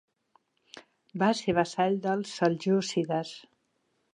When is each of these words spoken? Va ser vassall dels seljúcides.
Va 1.23 1.29
ser 1.41 1.55
vassall 1.57 1.99
dels 2.07 2.35
seljúcides. 2.41 3.39